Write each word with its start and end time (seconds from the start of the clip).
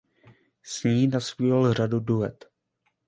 S 0.63 0.83
ní 0.83 1.07
nazpíval 1.07 1.73
řadu 1.73 1.99
duet. 1.99 2.45